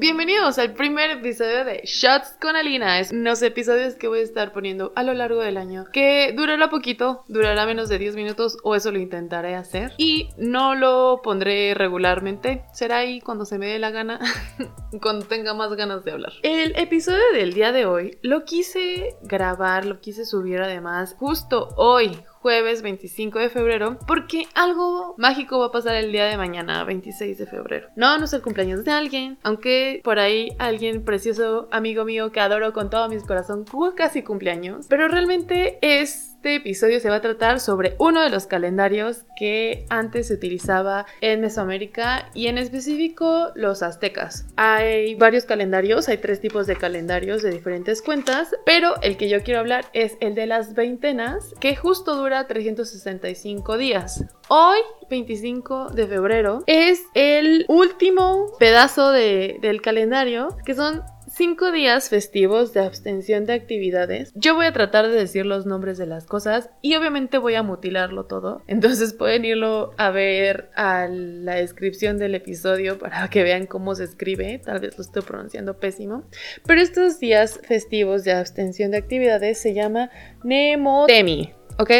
Bienvenidos 0.00 0.58
al 0.58 0.72
primer 0.72 1.10
episodio 1.10 1.62
de 1.62 1.82
Shots 1.84 2.38
con 2.40 2.56
Alina. 2.56 3.00
Es 3.00 3.12
unos 3.12 3.42
episodios 3.42 3.96
que 3.96 4.08
voy 4.08 4.20
a 4.20 4.22
estar 4.22 4.50
poniendo 4.50 4.94
a 4.96 5.02
lo 5.02 5.12
largo 5.12 5.42
del 5.42 5.58
año. 5.58 5.84
Que 5.92 6.32
durará 6.34 6.70
poquito, 6.70 7.22
durará 7.28 7.66
menos 7.66 7.90
de 7.90 7.98
10 7.98 8.16
minutos 8.16 8.56
o 8.62 8.74
eso 8.74 8.92
lo 8.92 8.98
intentaré 8.98 9.54
hacer. 9.54 9.92
Y 9.98 10.30
no 10.38 10.74
lo 10.74 11.20
pondré 11.22 11.74
regularmente. 11.74 12.64
Será 12.72 12.96
ahí 12.96 13.20
cuando 13.20 13.44
se 13.44 13.58
me 13.58 13.66
dé 13.66 13.78
la 13.78 13.90
gana, 13.90 14.20
cuando 15.02 15.26
tenga 15.26 15.52
más 15.52 15.74
ganas 15.74 16.02
de 16.02 16.12
hablar. 16.12 16.32
El 16.44 16.74
episodio 16.76 17.34
del 17.34 17.52
día 17.52 17.70
de 17.70 17.84
hoy 17.84 18.16
lo 18.22 18.46
quise 18.46 19.18
grabar, 19.20 19.84
lo 19.84 20.00
quise 20.00 20.24
subir 20.24 20.62
además 20.62 21.14
justo 21.18 21.74
hoy, 21.76 22.16
jueves 22.40 22.82
25 22.82 23.38
de 23.38 23.50
febrero, 23.50 23.98
porque 24.06 24.46
algo 24.54 25.14
mágico 25.18 25.58
va 25.58 25.66
a 25.66 25.72
pasar 25.72 25.96
el 25.96 26.12
día 26.12 26.24
de 26.26 26.36
mañana, 26.36 26.84
26 26.84 27.38
de 27.38 27.46
febrero. 27.46 27.88
No, 27.96 28.18
no 28.18 28.24
es 28.24 28.32
el 28.32 28.42
cumpleaños 28.42 28.84
de 28.84 28.92
alguien, 28.92 29.38
aunque 29.42 30.00
por 30.02 30.18
ahí 30.18 30.50
alguien 30.58 31.04
precioso, 31.04 31.68
amigo 31.70 32.04
mío 32.04 32.32
que 32.32 32.40
adoro 32.40 32.72
con 32.72 32.90
todo 32.90 33.08
mi 33.08 33.18
corazón, 33.20 33.64
casi 33.94 34.22
cumpleaños, 34.22 34.86
pero 34.88 35.08
realmente 35.08 35.78
es 35.82 36.29
este 36.40 36.54
episodio 36.54 37.00
se 37.00 37.10
va 37.10 37.16
a 37.16 37.20
tratar 37.20 37.60
sobre 37.60 37.96
uno 37.98 38.22
de 38.22 38.30
los 38.30 38.46
calendarios 38.46 39.26
que 39.36 39.84
antes 39.90 40.28
se 40.28 40.32
utilizaba 40.32 41.04
en 41.20 41.42
Mesoamérica 41.42 42.30
y 42.32 42.46
en 42.46 42.56
específico 42.56 43.48
los 43.54 43.82
aztecas. 43.82 44.46
Hay 44.56 45.16
varios 45.16 45.44
calendarios, 45.44 46.08
hay 46.08 46.16
tres 46.16 46.40
tipos 46.40 46.66
de 46.66 46.76
calendarios 46.76 47.42
de 47.42 47.50
diferentes 47.50 48.00
cuentas, 48.00 48.56
pero 48.64 48.94
el 49.02 49.18
que 49.18 49.28
yo 49.28 49.42
quiero 49.42 49.60
hablar 49.60 49.84
es 49.92 50.16
el 50.20 50.34
de 50.34 50.46
las 50.46 50.72
veintenas, 50.72 51.54
que 51.60 51.76
justo 51.76 52.16
dura 52.16 52.46
365 52.46 53.76
días. 53.76 54.24
Hoy, 54.48 54.78
25 55.10 55.90
de 55.90 56.06
febrero, 56.06 56.64
es 56.66 57.02
el 57.12 57.66
último 57.68 58.46
pedazo 58.58 59.12
del 59.12 59.82
calendario, 59.82 60.56
que 60.64 60.74
son 60.74 61.02
cinco 61.40 61.72
días 61.72 62.10
festivos 62.10 62.74
de 62.74 62.80
abstención 62.80 63.46
de 63.46 63.54
actividades. 63.54 64.30
Yo 64.34 64.54
voy 64.54 64.66
a 64.66 64.74
tratar 64.74 65.08
de 65.08 65.14
decir 65.14 65.46
los 65.46 65.64
nombres 65.64 65.96
de 65.96 66.04
las 66.04 66.26
cosas 66.26 66.68
y 66.82 66.96
obviamente 66.96 67.38
voy 67.38 67.54
a 67.54 67.62
mutilarlo 67.62 68.26
todo. 68.26 68.62
Entonces 68.66 69.14
pueden 69.14 69.46
irlo 69.46 69.92
a 69.96 70.10
ver 70.10 70.68
a 70.76 71.08
la 71.08 71.54
descripción 71.54 72.18
del 72.18 72.34
episodio 72.34 72.98
para 72.98 73.30
que 73.30 73.42
vean 73.42 73.64
cómo 73.64 73.94
se 73.94 74.04
escribe. 74.04 74.60
Tal 74.62 74.80
vez 74.80 74.98
lo 74.98 75.02
estoy 75.02 75.22
pronunciando 75.22 75.78
pésimo. 75.78 76.24
Pero 76.66 76.82
estos 76.82 77.18
días 77.20 77.58
festivos 77.66 78.22
de 78.24 78.32
abstención 78.32 78.90
de 78.90 78.98
actividades 78.98 79.58
se 79.58 79.72
llama 79.72 80.10
Nemotemi. 80.44 81.54
¿ok? 81.78 81.90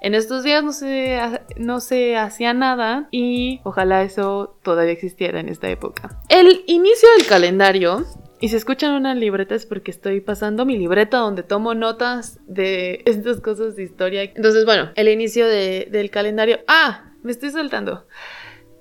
En 0.00 0.14
estos 0.14 0.44
días 0.44 0.64
no 0.64 0.72
se, 0.72 1.20
no 1.58 1.80
se 1.80 2.16
hacía 2.16 2.54
nada 2.54 3.08
y 3.10 3.60
ojalá 3.64 4.02
eso 4.02 4.58
todavía 4.62 4.94
existiera 4.94 5.40
en 5.40 5.50
esta 5.50 5.68
época. 5.68 6.18
El 6.30 6.62
inicio 6.66 7.06
del 7.18 7.26
calendario 7.26 8.06
y 8.40 8.48
si 8.48 8.56
escuchan 8.56 8.92
una 8.92 9.14
libreta 9.14 9.54
es 9.54 9.66
porque 9.66 9.90
estoy 9.90 10.20
pasando 10.20 10.64
mi 10.64 10.78
libreta 10.78 11.18
donde 11.18 11.42
tomo 11.42 11.74
notas 11.74 12.38
de 12.46 13.02
estas 13.04 13.40
cosas 13.40 13.76
de 13.76 13.82
historia. 13.82 14.22
Entonces, 14.22 14.64
bueno, 14.64 14.90
el 14.94 15.08
inicio 15.08 15.46
del 15.46 16.10
calendario. 16.10 16.60
¡Ah! 16.68 17.12
Me 17.22 17.32
estoy 17.32 17.50
saltando. 17.50 18.06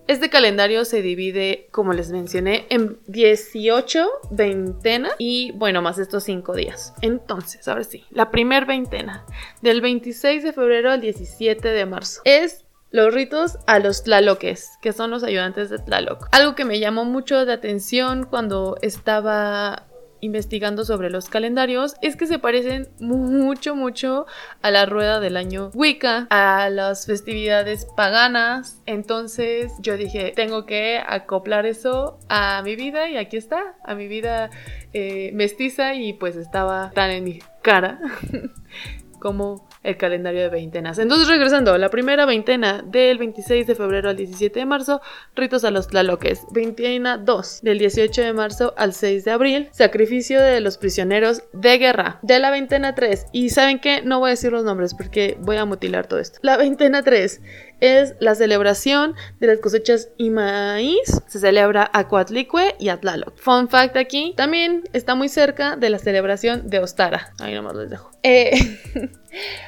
Este 0.08 0.30
calendario 0.30 0.86
se 0.86 1.02
divide, 1.02 1.68
como 1.72 1.92
les 1.92 2.12
mencioné, 2.12 2.66
en 2.70 2.98
18 3.08 4.08
veintenas 4.32 5.14
y, 5.18 5.52
bueno, 5.56 5.82
más 5.82 5.98
estos 5.98 6.24
5 6.24 6.54
días. 6.54 6.94
Entonces, 7.02 7.68
ahora 7.68 7.84
sí, 7.84 8.06
la 8.12 8.32
primer 8.32 8.66
veintena, 8.66 9.26
del 9.62 9.82
26 9.82 10.44
de 10.44 10.54
febrero 10.54 10.92
al 10.92 11.02
17 11.02 11.68
de 11.68 11.86
marzo, 11.86 12.22
es 12.24 12.64
los 12.92 13.14
ritos 13.14 13.58
a 13.68 13.80
los 13.80 14.04
tlaloques, 14.04 14.78
que 14.82 14.94
son 14.94 15.12
los 15.12 15.24
ayudantes 15.24 15.70
de 15.70 15.80
Tlaloc. 15.80 16.28
Algo 16.32 16.56
que 16.56 16.66
me 16.66 16.80
llamó 16.80 17.06
mucho 17.06 17.46
de 17.46 17.54
atención 17.54 18.26
cuando 18.26 18.78
estaba 18.82 19.88
investigando 20.22 20.84
sobre 20.84 21.10
los 21.10 21.30
calendarios 21.30 21.96
es 22.02 22.16
que 22.16 22.28
se 22.28 22.40
parecen 22.40 22.90
mucho 23.00 23.76
mucho 23.76 24.26
a 24.62 24.72
la 24.72 24.86
rueda 24.86 25.20
del 25.20 25.38
año 25.38 25.70
Wicca, 25.74 26.28
a 26.30 26.70
las 26.70 27.06
festividades 27.06 27.86
paganas. 27.96 28.82
Entonces 28.86 29.74
yo 29.80 29.98
dije, 29.98 30.34
tengo 30.36 30.66
que 30.66 31.02
acoplar 31.06 31.66
eso 31.66 32.20
a 32.30 32.62
mi 32.64 32.76
vida 32.76 33.10
y 33.10 33.18
aquí 33.18 33.38
está, 33.38 33.76
a 33.84 33.96
mi 33.96 34.08
vida 34.08 34.50
eh, 34.94 35.32
mestiza 35.34 35.94
y 35.94 36.14
pues 36.14 36.36
estaba 36.36 36.92
tan 36.92 37.12
en 37.12 37.24
mi 37.24 37.40
cara 37.62 38.00
como 39.20 39.67
el 39.84 39.98
calendario 39.98 40.42
de 40.42 40.50
veintenas. 40.50 41.00
Entonces, 41.00 41.28
regresando, 41.28 41.78
la 41.78 41.90
primera 41.90 42.26
veintena 42.26 42.82
del 42.86 43.18
26 43.18 43.68
de 43.68 43.76
febrero 43.76 44.10
al 44.10 44.18
17 44.18 44.60
de 44.60 44.66
marzo, 44.66 45.02
ritos 45.36 45.64
a 45.64 45.72
los 45.72 45.88
tlaloques. 45.88 46.42
Veintena 46.52 47.18
2, 47.18 47.62
del 47.62 47.80
18 47.80 48.22
de 48.22 48.34
marzo 48.34 48.74
al 48.78 48.94
6 48.94 49.26
de 49.26 49.32
abril, 49.32 49.70
sacrificio 49.72 50.42
de 50.42 50.62
los 50.62 50.78
prisioneros 50.78 51.44
de 51.54 51.78
guerra. 51.78 52.20
De 52.22 52.40
la 52.40 52.52
veintena 52.52 52.96
3, 52.96 53.28
y 53.32 53.50
¿saben 53.50 53.80
qué? 53.80 54.02
No 54.02 54.20
voy 54.20 54.30
a 54.30 54.32
decir 54.32 54.52
los 54.52 54.64
nombres 54.64 54.94
porque 54.94 55.38
voy 55.42 55.58
a 55.58 55.66
mutilar 55.66 56.08
todo 56.08 56.20
esto. 56.20 56.40
La 56.42 56.58
veintena 56.58 57.04
3 57.04 57.42
es 57.80 58.16
la 58.20 58.36
celebración 58.36 59.16
de 59.40 59.48
las 59.48 59.60
cosechas 59.60 60.10
y 60.18 60.30
maíz. 60.30 61.22
Se 61.28 61.40
celebra 61.40 61.90
a 61.94 62.08
Coatlicue 62.08 62.76
y 62.80 62.90
a 62.90 63.00
Tlaloc. 63.00 63.38
Fun 63.38 63.70
fact 63.70 63.98
aquí, 63.98 64.34
también 64.36 64.84
está 64.94 65.16
muy 65.16 65.30
cerca 65.30 65.76
de 65.76 65.90
la 65.90 66.00
celebración 66.00 66.70
de 66.70 66.80
Ostara. 66.80 67.34
Ahí 67.40 67.54
nomás 67.54 67.76
les 67.76 67.90
dejo. 67.90 68.12
Eh, 68.24 68.52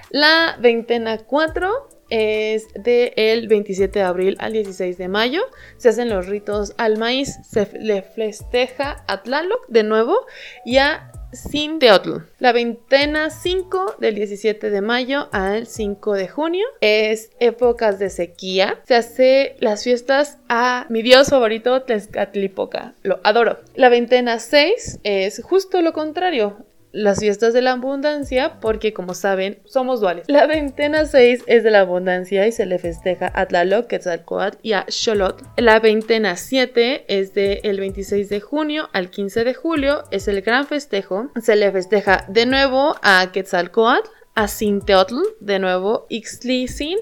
la 0.09 0.57
veintena 0.59 1.17
4 1.17 1.89
es 2.09 2.67
del 2.73 3.47
27 3.47 3.99
de 3.99 4.05
abril 4.05 4.35
al 4.39 4.53
16 4.53 4.97
de 4.97 5.07
mayo. 5.07 5.41
Se 5.77 5.89
hacen 5.89 6.09
los 6.09 6.27
ritos 6.27 6.73
al 6.77 6.97
maíz, 6.97 7.37
se 7.47 7.69
le 7.79 8.01
festeja 8.01 9.03
a 9.07 9.21
Tlaloc 9.21 9.67
de 9.67 9.83
nuevo 9.83 10.25
y 10.65 10.77
a 10.77 11.11
sin 11.31 11.79
Teotl. 11.79 12.23
La 12.39 12.51
veintena 12.51 13.29
5 13.29 13.95
del 13.99 14.15
17 14.15 14.69
de 14.69 14.81
mayo 14.81 15.29
al 15.31 15.67
5 15.67 16.13
de 16.13 16.27
junio 16.27 16.65
es 16.81 17.31
épocas 17.39 17.99
de 17.99 18.09
sequía. 18.09 18.79
Se 18.87 18.95
hace 18.95 19.55
las 19.59 19.83
fiestas 19.83 20.37
a 20.49 20.85
mi 20.89 21.01
dios 21.01 21.29
favorito 21.29 21.83
Tezcatlipoca. 21.83 22.93
Lo 23.03 23.19
adoro. 23.23 23.59
La 23.75 23.89
veintena 23.89 24.39
6 24.39 24.99
es 25.03 25.41
justo 25.43 25.81
lo 25.81 25.93
contrario 25.93 26.57
las 26.91 27.19
fiestas 27.19 27.53
de 27.53 27.61
la 27.61 27.71
abundancia 27.71 28.59
porque 28.59 28.93
como 28.93 29.13
saben 29.13 29.59
somos 29.65 30.01
duales. 30.01 30.25
La 30.27 30.47
veintena 30.47 31.05
6 31.05 31.43
es 31.47 31.63
de 31.63 31.71
la 31.71 31.81
abundancia 31.81 32.47
y 32.47 32.51
se 32.51 32.65
le 32.65 32.79
festeja 32.79 33.31
a 33.33 33.45
Tlaloc, 33.45 33.87
Quetzalcoatl 33.87 34.57
y 34.61 34.73
a 34.73 34.85
Xolotl. 34.89 35.45
La 35.57 35.79
veintena 35.79 36.35
7 36.35 37.05
es 37.07 37.33
del 37.33 37.59
el 37.63 37.79
26 37.79 38.29
de 38.29 38.39
junio 38.41 38.89
al 38.93 39.09
15 39.09 39.43
de 39.43 39.53
julio, 39.53 40.03
es 40.11 40.27
el 40.27 40.41
gran 40.41 40.65
festejo. 40.65 41.29
Se 41.41 41.55
le 41.55 41.71
festeja 41.71 42.25
de 42.27 42.45
nuevo 42.45 42.95
a 43.01 43.31
Quetzalcoatl, 43.31 44.09
a 44.35 44.47
Sinteotl, 44.47 45.15
de 45.39 45.59
nuevo 45.59 46.05
Ixtlizin 46.09 46.97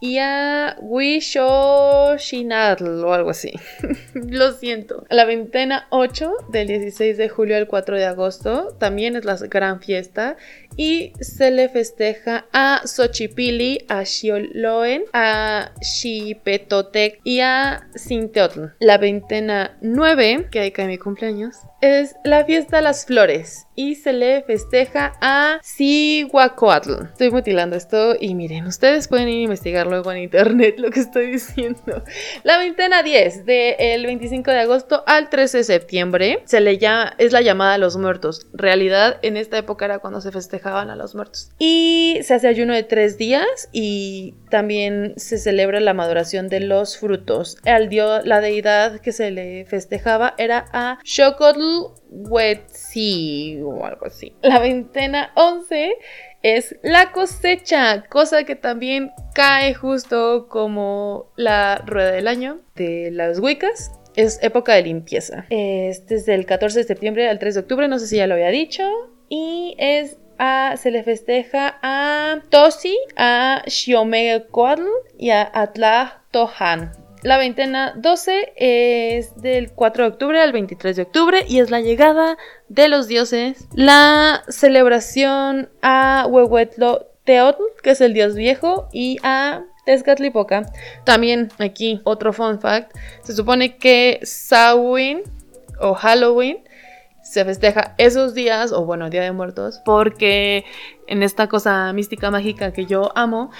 y 0.00 0.18
a 0.18 0.76
Wishoshinatl 0.80 3.04
o 3.04 3.12
algo 3.12 3.30
así. 3.30 3.52
Lo 4.14 4.52
siento. 4.52 5.04
La 5.08 5.24
ventana 5.24 5.88
8 5.90 6.32
del 6.50 6.68
16 6.68 7.16
de 7.16 7.28
julio 7.28 7.56
al 7.56 7.66
4 7.66 7.96
de 7.96 8.04
agosto 8.04 8.76
también 8.78 9.16
es 9.16 9.24
la 9.24 9.34
gran 9.36 9.80
fiesta 9.80 10.36
y 10.78 11.12
se 11.20 11.50
le 11.50 11.68
festeja 11.68 12.46
a 12.52 12.82
Xochipili, 12.86 13.84
a 13.88 14.04
Xioloen, 14.04 15.04
a 15.12 15.72
Xipetotec 15.82 17.20
y 17.24 17.40
a 17.40 17.88
Sinteotl. 17.96 18.76
La 18.78 18.96
ventana 18.96 19.76
9, 19.82 20.48
que 20.50 20.60
hay 20.60 20.70
cae 20.70 20.86
mi 20.86 20.96
cumpleaños, 20.96 21.56
es 21.80 22.14
la 22.24 22.44
fiesta 22.44 22.76
de 22.76 22.82
las 22.82 23.06
flores 23.06 23.66
y 23.74 23.96
se 23.96 24.12
le 24.12 24.42
festeja 24.42 25.12
a 25.20 25.60
Cihuacoatl. 25.62 27.04
Estoy 27.12 27.30
mutilando 27.30 27.76
esto 27.76 28.16
y 28.18 28.34
miren, 28.34 28.66
ustedes 28.66 29.08
pueden 29.08 29.28
ir 29.28 29.40
a 29.40 29.44
investigar 29.44 29.86
luego 29.86 30.10
en 30.12 30.18
internet 30.18 30.76
lo 30.78 30.90
que 30.90 31.00
estoy 31.00 31.26
diciendo. 31.26 32.04
La 32.42 32.58
veintena 32.58 33.02
10 33.02 33.46
del 33.46 34.06
25 34.06 34.50
de 34.50 34.58
agosto 34.60 35.04
al 35.06 35.28
13 35.28 35.58
de 35.58 35.64
septiembre 35.64 36.42
se 36.44 36.60
le 36.60 36.78
llama, 36.78 37.14
es 37.18 37.32
la 37.32 37.40
llamada 37.40 37.74
a 37.74 37.78
los 37.78 37.96
muertos. 37.96 38.46
Realidad 38.52 39.18
en 39.22 39.36
esta 39.36 39.58
época 39.58 39.84
era 39.84 39.98
cuando 39.98 40.20
se 40.20 40.32
a 40.76 40.96
los 40.96 41.14
muertos. 41.14 41.50
Y 41.58 42.18
se 42.22 42.34
hace 42.34 42.48
ayuno 42.48 42.74
de 42.74 42.82
tres 42.82 43.18
días 43.18 43.68
y 43.72 44.34
también 44.50 45.14
se 45.16 45.38
celebra 45.38 45.80
la 45.80 45.94
maduración 45.94 46.48
de 46.48 46.60
los 46.60 46.98
frutos. 46.98 47.56
Al 47.64 47.88
dios, 47.88 48.24
la 48.24 48.40
deidad 48.40 49.00
que 49.00 49.12
se 49.12 49.30
le 49.30 49.64
festejaba 49.66 50.34
era 50.38 50.66
a 50.72 50.98
Xocotl 51.04 51.92
Huetzi 52.10 53.60
o 53.62 53.84
algo 53.84 54.06
así. 54.06 54.34
La 54.42 54.58
veintena 54.58 55.32
11 55.34 55.96
es 56.42 56.76
la 56.82 57.12
cosecha, 57.12 58.04
cosa 58.08 58.44
que 58.44 58.56
también 58.56 59.10
cae 59.34 59.74
justo 59.74 60.48
como 60.48 61.32
la 61.36 61.82
rueda 61.86 62.12
del 62.12 62.28
año 62.28 62.60
de 62.76 63.10
las 63.10 63.40
Wiccas. 63.40 63.92
Es 64.16 64.40
época 64.42 64.74
de 64.74 64.82
limpieza. 64.82 65.46
Es 65.50 66.06
desde 66.06 66.34
el 66.34 66.44
14 66.44 66.80
de 66.80 66.84
septiembre 66.84 67.28
al 67.28 67.38
3 67.38 67.54
de 67.54 67.60
octubre, 67.60 67.88
no 67.88 67.98
sé 67.98 68.06
si 68.08 68.16
ya 68.16 68.26
lo 68.26 68.34
había 68.34 68.48
dicho. 68.48 68.82
Y 69.28 69.76
es 69.78 70.18
se 70.76 70.90
le 70.90 71.02
festeja 71.02 71.78
a 71.82 72.40
Tosi, 72.50 72.96
a 73.16 73.62
Xiomecoatl 73.66 74.86
y 75.18 75.30
a 75.30 75.50
Atla 75.52 76.22
Tohan. 76.30 76.92
La 77.22 77.36
veintena 77.36 77.94
12 77.96 78.52
es 78.56 79.40
del 79.40 79.72
4 79.72 80.04
de 80.04 80.10
octubre 80.10 80.40
al 80.40 80.52
23 80.52 80.94
de 80.94 81.02
octubre 81.02 81.44
y 81.48 81.58
es 81.58 81.70
la 81.70 81.80
llegada 81.80 82.38
de 82.68 82.88
los 82.88 83.08
dioses. 83.08 83.66
La 83.74 84.44
celebración 84.48 85.68
a 85.82 86.26
Huehuetlo 86.28 87.08
Teotl, 87.24 87.62
que 87.82 87.90
es 87.90 88.00
el 88.00 88.14
dios 88.14 88.36
viejo, 88.36 88.88
y 88.92 89.18
a 89.24 89.64
Tezcatlipoca. 89.84 90.66
También 91.04 91.48
aquí 91.58 92.00
otro 92.04 92.32
fun 92.32 92.60
fact. 92.60 92.96
Se 93.22 93.34
supone 93.34 93.78
que 93.78 94.20
Samhain 94.22 95.22
o 95.80 95.94
Halloween 95.94 96.58
se 97.28 97.44
festeja 97.44 97.94
esos 97.98 98.34
días, 98.34 98.72
o 98.72 98.84
bueno, 98.84 99.10
Día 99.10 99.22
de 99.22 99.32
Muertos, 99.32 99.80
porque 99.84 100.64
en 101.06 101.22
esta 101.22 101.46
cosa 101.46 101.92
mística 101.92 102.30
mágica 102.30 102.72
que 102.72 102.86
yo 102.86 103.12
amo, 103.16 103.50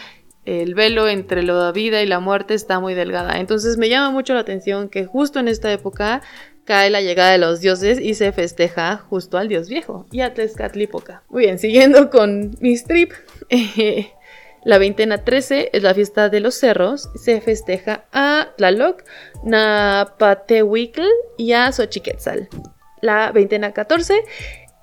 el 0.47 0.75
velo 0.75 1.07
entre 1.09 1.43
la 1.43 1.71
vida 1.73 2.03
y 2.03 2.07
la 2.07 2.21
muerte 2.21 2.55
está 2.55 2.81
muy 2.81 2.95
delgada. 2.95 3.39
Entonces 3.39 3.77
me 3.77 3.91
llama 3.91 4.11
mucho 4.11 4.33
la 4.33 4.41
atención 4.41 4.89
que 4.89 5.05
justo 5.05 5.39
en 5.39 5.49
esta 5.49 5.71
época 5.71 6.23
cae 6.65 6.89
la 6.89 7.03
llegada 7.03 7.33
de 7.33 7.39
los 7.39 7.61
dioses 7.61 8.01
y 8.01 8.15
se 8.15 8.33
festeja 8.33 8.97
justo 8.97 9.37
al 9.37 9.49
dios 9.49 9.69
viejo 9.69 10.07
y 10.11 10.21
a 10.21 10.33
Tezcatlipoca. 10.33 11.23
Muy 11.29 11.45
bien, 11.45 11.59
siguiendo 11.59 12.09
con 12.09 12.57
mi 12.61 12.73
strip. 12.73 13.13
la 14.65 14.79
veintena 14.79 15.25
13 15.25 15.71
es 15.75 15.83
la 15.83 15.93
fiesta 15.93 16.31
de 16.31 16.41
los 16.41 16.55
cerros. 16.55 17.11
Se 17.17 17.43
festeja 17.43 18.07
a 18.13 18.49
Tlaloc, 18.57 19.05
Napatehuicl 19.45 21.05
y 21.37 21.53
a 21.53 21.71
Xochiquetzal 21.71 22.49
la 23.01 23.33
veintena 23.33 23.73
14 23.73 24.23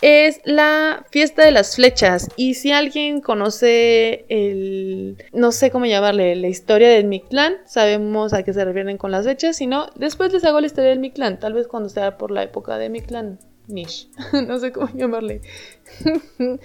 es 0.02 0.42
la 0.44 1.06
fiesta 1.10 1.44
de 1.44 1.52
las 1.52 1.76
flechas. 1.76 2.30
Y 2.36 2.56
si 2.56 2.72
alguien 2.72 3.22
conoce 3.22 4.26
el, 4.30 5.18
no 5.34 5.52
sé 5.52 5.72
cómo 5.72 5.86
llamarle, 5.86 6.36
la 6.36 6.48
historia 6.48 6.90
del 6.90 7.06
Mictlán, 7.06 7.56
sabemos 7.66 8.34
a 8.34 8.44
qué 8.44 8.54
se 8.54 8.66
refieren 8.66 8.98
con 8.98 9.12
las 9.12 9.26
fechas. 9.26 9.58
Si 9.58 9.68
no, 9.68 9.88
después 9.96 10.32
les 10.34 10.44
hago 10.44 10.60
la 10.60 10.68
historia 10.68 10.92
del 10.92 11.00
Mictlán, 11.00 11.40
tal 11.40 11.54
vez 11.54 11.68
cuando 11.68 11.90
sea 11.90 12.18
por 12.18 12.32
la 12.32 12.44
época 12.44 12.78
de 12.78 12.90
Mictlán. 12.90 13.40
Nish, 13.68 14.10
no 14.48 14.60
sé 14.60 14.72
cómo 14.72 14.90
llamarle. 14.94 15.42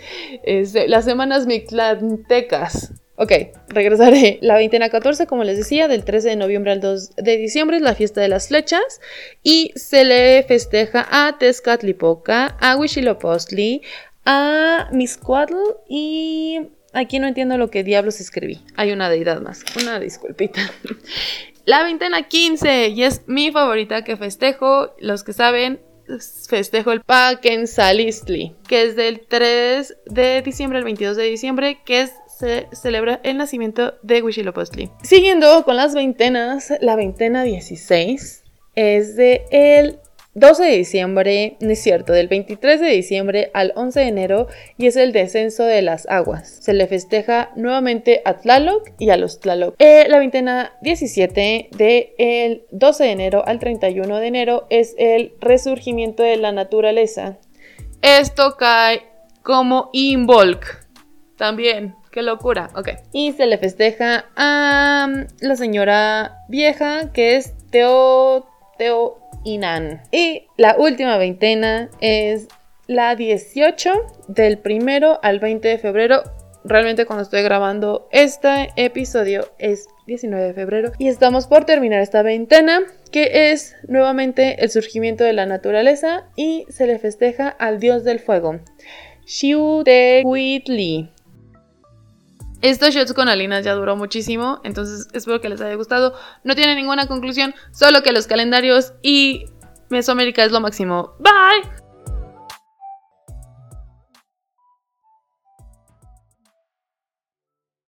las 0.88 1.04
semanas 1.04 1.46
Mictlantecas. 1.46 2.99
Ok, 3.22 3.32
regresaré. 3.68 4.38
La 4.40 4.54
veintena 4.54 4.88
14, 4.88 5.26
como 5.26 5.44
les 5.44 5.58
decía, 5.58 5.88
del 5.88 6.04
13 6.04 6.30
de 6.30 6.36
noviembre 6.36 6.72
al 6.72 6.80
2 6.80 7.16
de 7.16 7.36
diciembre 7.36 7.76
es 7.76 7.82
la 7.82 7.94
fiesta 7.94 8.22
de 8.22 8.28
las 8.28 8.48
flechas 8.48 9.02
y 9.42 9.72
se 9.76 10.04
le 10.04 10.42
festeja 10.44 11.06
a 11.10 11.36
Tezcatlipoca, 11.36 12.56
a 12.58 12.76
Huitzilopochtli, 12.76 13.82
a 14.24 14.88
Miscuatl 14.92 15.54
y 15.86 16.60
aquí 16.94 17.18
no 17.18 17.26
entiendo 17.26 17.58
lo 17.58 17.70
que 17.70 17.84
diablos 17.84 18.22
escribí. 18.22 18.64
Hay 18.76 18.90
una 18.90 19.10
deidad 19.10 19.42
más. 19.42 19.64
Una 19.78 20.00
disculpita. 20.00 20.62
La 21.66 21.82
veintena 21.82 22.26
15 22.26 22.88
y 22.88 23.02
es 23.02 23.24
mi 23.26 23.52
favorita 23.52 24.02
que 24.02 24.16
festejo. 24.16 24.94
Los 24.98 25.24
que 25.24 25.34
saben, 25.34 25.78
festejo 26.48 26.90
el 26.90 27.02
Paken 27.02 27.66
Salistli, 27.66 28.56
que 28.66 28.84
es 28.84 28.96
del 28.96 29.20
3 29.20 29.94
de 30.06 30.40
diciembre 30.40 30.78
al 30.78 30.84
22 30.84 31.18
de 31.18 31.24
diciembre, 31.24 31.78
que 31.84 32.00
es 32.00 32.12
se 32.40 32.68
celebra 32.72 33.20
el 33.22 33.36
nacimiento 33.36 33.94
de 34.02 34.22
Huitzilopochtli. 34.22 34.90
Siguiendo 35.02 35.62
con 35.64 35.76
las 35.76 35.94
veintenas, 35.94 36.72
la 36.80 36.96
veintena 36.96 37.44
16 37.44 38.44
es 38.74 39.16
de 39.16 39.44
el 39.50 39.98
12 40.34 40.62
de 40.62 40.76
diciembre, 40.76 41.56
no 41.60 41.70
es 41.70 41.82
cierto, 41.82 42.14
del 42.14 42.28
23 42.28 42.80
de 42.80 42.86
diciembre 42.86 43.50
al 43.52 43.72
11 43.76 44.00
de 44.00 44.06
enero 44.06 44.46
y 44.78 44.86
es 44.86 44.96
el 44.96 45.12
descenso 45.12 45.64
de 45.64 45.82
las 45.82 46.08
aguas. 46.08 46.48
Se 46.62 46.72
le 46.72 46.86
festeja 46.86 47.50
nuevamente 47.56 48.22
a 48.24 48.38
Tlaloc 48.38 48.88
y 48.98 49.10
a 49.10 49.18
los 49.18 49.40
Tlaloc. 49.40 49.74
Eh, 49.78 50.06
la 50.08 50.18
veintena 50.18 50.72
17 50.80 51.68
del 51.72 52.64
12 52.70 53.04
de 53.04 53.10
enero 53.10 53.42
al 53.46 53.58
31 53.58 54.16
de 54.16 54.26
enero 54.26 54.66
es 54.70 54.94
el 54.98 55.34
resurgimiento 55.40 56.22
de 56.22 56.36
la 56.38 56.52
naturaleza. 56.52 57.36
Esto 58.00 58.56
cae 58.56 59.02
como 59.42 59.90
Involk. 59.92 60.86
También 61.36 61.99
Qué 62.10 62.22
locura, 62.22 62.70
ok. 62.74 62.88
Y 63.12 63.32
se 63.32 63.46
le 63.46 63.56
festeja 63.58 64.26
a 64.36 65.08
mm, 65.08 65.46
la 65.46 65.56
señora 65.56 66.44
vieja 66.48 67.12
que 67.12 67.36
es 67.36 67.54
Teo, 67.70 68.48
Teo 68.78 69.18
Inan. 69.44 70.02
Y 70.10 70.46
la 70.56 70.76
última 70.76 71.16
veintena 71.18 71.88
es 72.00 72.48
la 72.88 73.14
18 73.14 73.92
del 74.26 74.58
primero 74.58 75.20
al 75.22 75.38
20 75.38 75.68
de 75.68 75.78
febrero. 75.78 76.22
Realmente 76.64 77.06
cuando 77.06 77.22
estoy 77.22 77.42
grabando 77.42 78.08
este 78.10 78.70
episodio 78.76 79.48
es 79.58 79.86
19 80.06 80.46
de 80.46 80.52
febrero 80.52 80.92
y 80.98 81.08
estamos 81.08 81.46
por 81.46 81.64
terminar 81.64 82.02
esta 82.02 82.22
veintena 82.22 82.82
que 83.12 83.52
es 83.52 83.76
nuevamente 83.88 84.62
el 84.62 84.70
surgimiento 84.70 85.24
de 85.24 85.32
la 85.32 85.46
naturaleza 85.46 86.24
y 86.36 86.66
se 86.68 86.86
le 86.86 86.98
festeja 86.98 87.48
al 87.48 87.78
dios 87.78 88.04
del 88.04 88.18
fuego. 88.18 88.60
Xiu 89.24 89.84
de 89.84 90.22
Huitli. 90.26 91.08
Estos 92.62 92.94
shots 92.94 93.14
con 93.14 93.28
Alina 93.28 93.60
ya 93.60 93.74
duró 93.74 93.96
muchísimo, 93.96 94.60
entonces 94.64 95.08
espero 95.12 95.40
que 95.40 95.48
les 95.48 95.60
haya 95.60 95.74
gustado. 95.74 96.14
No 96.44 96.54
tiene 96.54 96.74
ninguna 96.74 97.06
conclusión, 97.06 97.54
solo 97.72 98.02
que 98.02 98.12
los 98.12 98.26
calendarios 98.26 98.92
y 99.02 99.46
Mesoamérica 99.88 100.44
es 100.44 100.52
lo 100.52 100.60
máximo. 100.60 101.14
Bye. 101.18 101.89